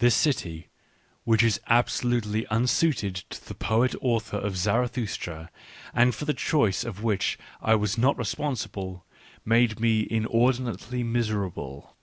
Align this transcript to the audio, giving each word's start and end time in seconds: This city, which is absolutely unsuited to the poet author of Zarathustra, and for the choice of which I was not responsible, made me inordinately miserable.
This 0.00 0.16
city, 0.16 0.66
which 1.22 1.40
is 1.44 1.60
absolutely 1.68 2.44
unsuited 2.50 3.14
to 3.30 3.46
the 3.46 3.54
poet 3.54 3.94
author 4.00 4.38
of 4.38 4.56
Zarathustra, 4.56 5.52
and 5.94 6.16
for 6.16 6.24
the 6.24 6.34
choice 6.34 6.82
of 6.82 7.04
which 7.04 7.38
I 7.60 7.76
was 7.76 7.96
not 7.96 8.18
responsible, 8.18 9.06
made 9.44 9.78
me 9.78 10.04
inordinately 10.10 11.04
miserable. 11.04 11.96